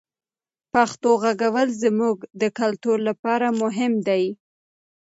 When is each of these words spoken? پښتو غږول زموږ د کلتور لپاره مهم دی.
پښتو 0.73 1.09
غږول 1.23 1.69
زموږ 1.83 2.17
د 2.41 2.43
کلتور 2.59 2.97
لپاره 3.09 3.47
مهم 3.61 3.93
دی. 4.07 4.23